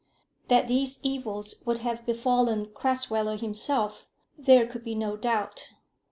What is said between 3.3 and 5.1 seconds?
himself, there could be